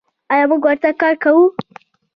[0.33, 1.43] آیا موږ ورته کار کوو؟